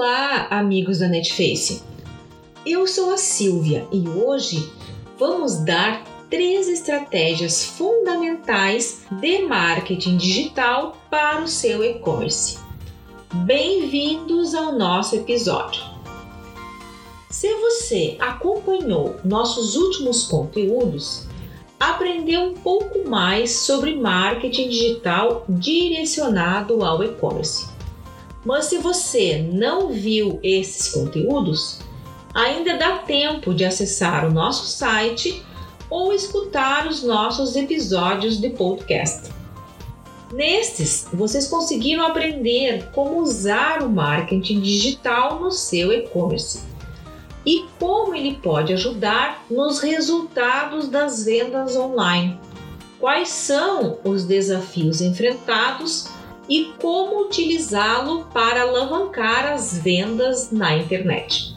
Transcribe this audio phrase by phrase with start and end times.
[0.00, 1.82] Olá, amigos da Netface.
[2.64, 4.72] Eu sou a Silvia e hoje
[5.18, 12.60] vamos dar três estratégias fundamentais de marketing digital para o seu e-commerce.
[13.44, 15.82] Bem-vindos ao nosso episódio.
[17.28, 21.26] Se você acompanhou nossos últimos conteúdos,
[21.80, 27.77] aprendeu um pouco mais sobre marketing digital direcionado ao e-commerce.
[28.48, 31.80] Mas se você não viu esses conteúdos,
[32.32, 35.44] ainda dá tempo de acessar o nosso site
[35.90, 39.30] ou escutar os nossos episódios de podcast.
[40.32, 46.62] Nestes, vocês conseguiram aprender como usar o marketing digital no seu e-commerce
[47.44, 52.40] e como ele pode ajudar nos resultados das vendas online.
[52.98, 56.08] Quais são os desafios enfrentados
[56.48, 61.54] e como utilizá-lo para alavancar as vendas na internet.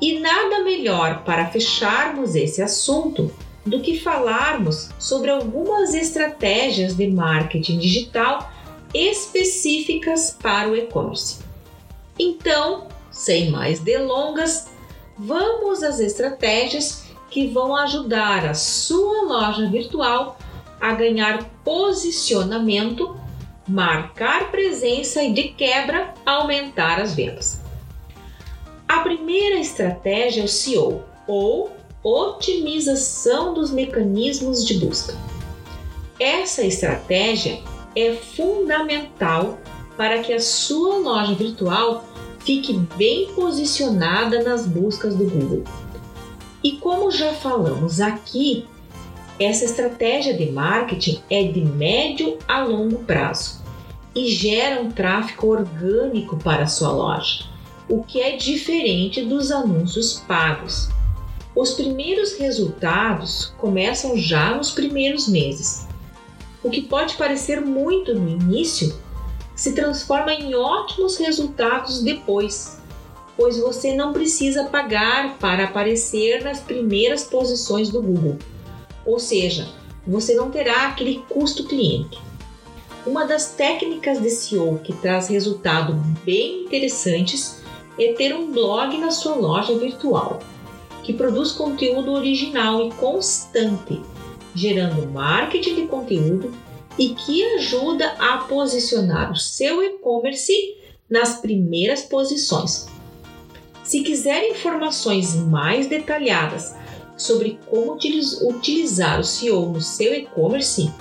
[0.00, 3.30] E nada melhor para fecharmos esse assunto
[3.66, 8.50] do que falarmos sobre algumas estratégias de marketing digital
[8.94, 11.40] específicas para o e-commerce.
[12.18, 14.68] Então, sem mais delongas,
[15.16, 20.38] vamos às estratégias que vão ajudar a sua loja virtual
[20.80, 23.16] a ganhar posicionamento,
[23.68, 27.60] marcar presença e, de quebra, aumentar as vendas.
[28.88, 31.70] A primeira estratégia é o SEO, ou
[32.02, 35.14] otimização dos mecanismos de busca.
[36.18, 37.60] Essa estratégia
[37.94, 39.58] é fundamental
[39.96, 42.04] para que a sua loja virtual
[42.40, 45.64] fique bem posicionada nas buscas do Google.
[46.64, 48.66] E como já falamos aqui,
[49.38, 53.57] essa estratégia de marketing é de médio a longo prazo
[54.18, 60.12] e gera um tráfego orgânico para a sua loja o que é diferente dos anúncios
[60.28, 60.88] pagos.
[61.56, 65.88] Os primeiros resultados começam já nos primeiros meses.
[66.62, 68.94] O que pode parecer muito no início
[69.56, 72.78] se transforma em ótimos resultados depois,
[73.36, 78.38] pois você não precisa pagar para aparecer nas primeiras posições do Google.
[79.06, 79.66] Ou seja,
[80.06, 82.20] você não terá aquele custo cliente.
[83.08, 85.96] Uma das técnicas de SEO que traz resultados
[86.26, 87.62] bem interessantes
[87.98, 90.40] é ter um blog na sua loja virtual,
[91.02, 94.02] que produz conteúdo original e constante,
[94.54, 96.52] gerando marketing de conteúdo
[96.98, 100.76] e que ajuda a posicionar o seu e-commerce
[101.08, 102.88] nas primeiras posições.
[103.84, 106.76] Se quiser informações mais detalhadas
[107.16, 110.92] sobre como utilizar o SEO no seu e-commerce,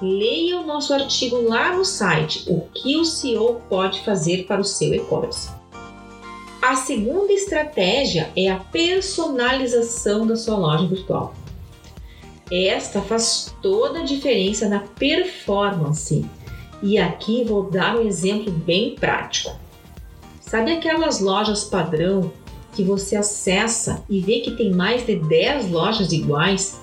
[0.00, 4.64] leia o nosso artigo lá no site O que o SEO pode fazer para o
[4.64, 5.48] seu e-commerce.
[6.60, 11.34] A segunda estratégia é a personalização da sua loja virtual.
[12.50, 16.24] Esta faz toda a diferença na performance.
[16.82, 19.56] E aqui vou dar um exemplo bem prático.
[20.40, 22.32] Sabe aquelas lojas padrão
[22.72, 26.78] que você acessa e vê que tem mais de 10 lojas iguais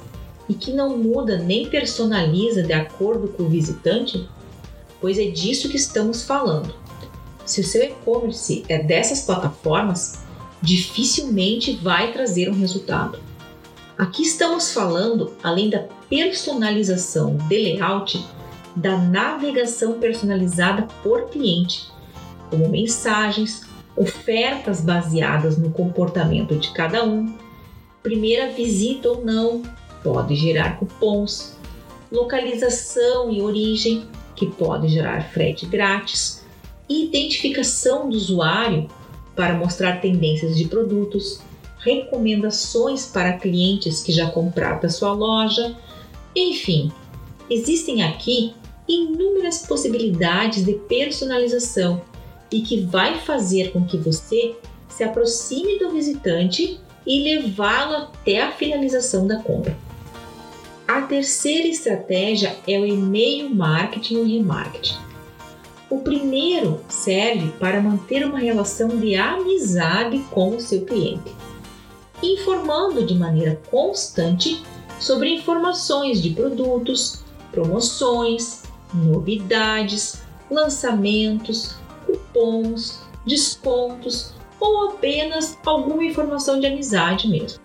[0.47, 4.27] e que não muda nem personaliza de acordo com o visitante?
[4.99, 6.73] Pois é disso que estamos falando.
[7.45, 10.23] Se o seu e-commerce é dessas plataformas,
[10.61, 13.19] dificilmente vai trazer um resultado.
[13.97, 18.25] Aqui estamos falando, além da personalização de layout,
[18.75, 21.91] da navegação personalizada por cliente,
[22.49, 23.63] como mensagens,
[23.95, 27.35] ofertas baseadas no comportamento de cada um,
[28.01, 29.61] primeira visita ou não,
[30.03, 31.55] pode gerar cupons,
[32.11, 36.43] localização e origem, que pode gerar frete grátis,
[36.87, 38.89] identificação do usuário
[39.35, 41.39] para mostrar tendências de produtos,
[41.79, 45.75] recomendações para clientes que já compraram da sua loja,
[46.35, 46.91] enfim,
[47.49, 48.53] existem aqui
[48.87, 52.01] inúmeras possibilidades de personalização
[52.51, 54.55] e que vai fazer com que você
[54.89, 59.75] se aproxime do visitante e levá-lo até a finalização da compra.
[60.87, 64.97] A terceira estratégia é o e-mail marketing ou remarketing.
[65.89, 71.33] O primeiro serve para manter uma relação de amizade com o seu cliente,
[72.21, 74.61] informando de maneira constante
[74.99, 78.63] sobre informações de produtos, promoções,
[78.93, 80.21] novidades,
[80.51, 81.75] lançamentos,
[82.05, 87.61] cupons, descontos ou apenas alguma informação de amizade mesmo.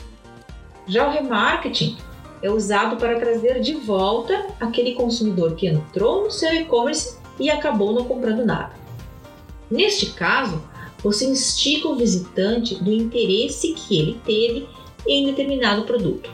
[0.86, 1.96] Já o remarketing
[2.42, 7.92] é usado para trazer de volta aquele consumidor que entrou no seu e-commerce e acabou
[7.92, 8.72] não comprando nada.
[9.70, 10.62] Neste caso,
[11.02, 14.68] você instiga o visitante do interesse que ele teve
[15.06, 16.30] em determinado produto.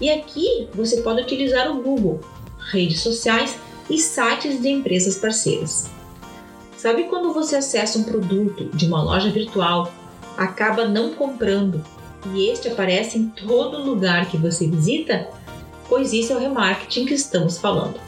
[0.00, 2.20] E aqui você pode utilizar o Google,
[2.70, 3.58] redes sociais
[3.88, 5.88] e sites de empresas parceiras.
[6.76, 9.90] Sabe quando você acessa um produto de uma loja virtual,
[10.36, 11.82] acaba não comprando
[12.34, 15.28] e este aparece em todo lugar que você visita?
[15.88, 18.00] Pois isso é o remarketing que estamos falando.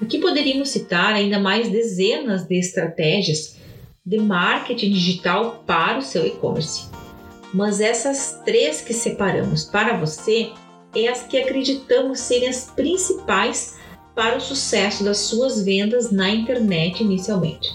[0.00, 3.56] Aqui poderíamos citar ainda mais dezenas de estratégias
[4.04, 6.88] de marketing digital para o seu e-commerce.
[7.52, 10.50] Mas essas três que separamos para você
[10.94, 13.76] é as que acreditamos serem as principais
[14.14, 17.68] para o sucesso das suas vendas na internet inicialmente.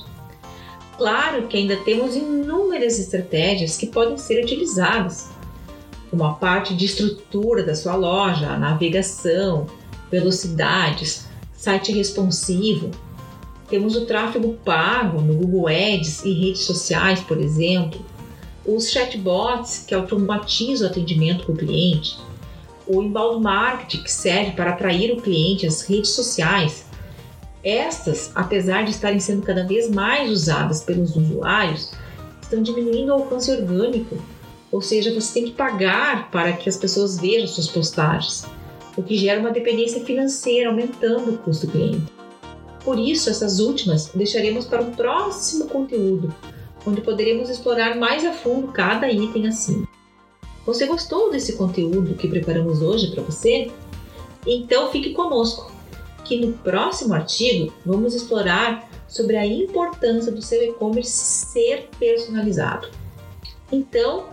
[0.98, 5.30] Claro que ainda temos inúmeras estratégias que podem ser utilizadas,
[6.14, 9.66] como a parte de estrutura da sua loja, navegação,
[10.12, 12.92] velocidades, site responsivo.
[13.68, 18.00] Temos o tráfego pago no Google Ads e redes sociais, por exemplo,
[18.64, 22.16] os chatbots que automatizam o atendimento para o cliente,
[22.86, 26.86] o inbound marketing que serve para atrair o cliente às redes sociais.
[27.64, 31.92] Estas, apesar de estarem sendo cada vez mais usadas pelos usuários,
[32.40, 34.16] estão diminuindo o alcance orgânico,
[34.74, 38.44] ou seja, você tem que pagar para que as pessoas vejam suas postagens,
[38.98, 42.12] o que gera uma dependência financeira, aumentando o custo do cliente.
[42.84, 46.34] Por isso, essas últimas deixaremos para o próximo conteúdo,
[46.88, 49.86] onde poderemos explorar mais a fundo cada item assim.
[50.66, 53.72] Você gostou desse conteúdo que preparamos hoje para você?
[54.46, 55.72] Então fique conosco,
[56.26, 62.88] que no próximo artigo vamos explorar sobre a importância do seu e-commerce ser personalizado.
[63.72, 64.33] Então,